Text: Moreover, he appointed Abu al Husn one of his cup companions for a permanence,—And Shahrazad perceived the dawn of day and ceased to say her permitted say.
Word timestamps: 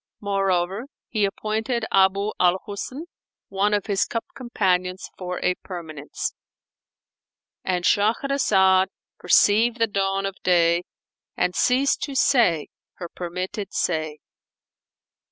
Moreover, 0.19 0.85
he 1.09 1.25
appointed 1.25 1.85
Abu 1.91 2.31
al 2.39 2.57
Husn 2.65 3.03
one 3.49 3.71
of 3.71 3.85
his 3.85 4.05
cup 4.05 4.25
companions 4.33 5.11
for 5.15 5.39
a 5.45 5.53
permanence,—And 5.63 7.85
Shahrazad 7.85 8.87
perceived 9.19 9.77
the 9.77 9.85
dawn 9.85 10.25
of 10.25 10.37
day 10.43 10.85
and 11.37 11.53
ceased 11.55 12.01
to 12.05 12.15
say 12.15 12.69
her 12.93 13.09
permitted 13.09 13.75
say. 13.75 14.17